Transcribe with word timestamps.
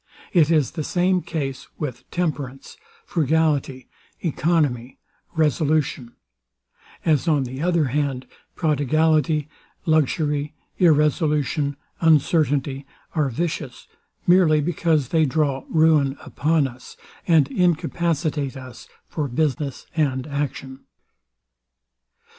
It 0.33 0.49
is 0.49 0.71
the 0.71 0.83
same 0.83 1.21
case 1.21 1.67
with 1.77 2.09
temperance, 2.09 2.75
frugality, 3.05 3.87
economy, 4.21 4.97
resolution: 5.35 6.15
As 7.05 7.27
on 7.27 7.43
the 7.43 7.61
other 7.61 7.83
hand, 7.89 8.25
prodigality, 8.55 9.47
luxury, 9.85 10.55
irresolution, 10.79 11.77
uncertainty, 11.99 12.87
are 13.13 13.29
vicious, 13.29 13.85
merely 14.25 14.59
because 14.59 15.09
they 15.09 15.23
draw 15.27 15.65
ruin 15.69 16.17
upon 16.21 16.67
us, 16.67 16.97
and 17.27 17.47
incapacitate 17.49 18.57
us 18.57 18.89
for 19.05 19.27
business 19.27 19.85
and 19.95 20.25
action. 20.25 20.79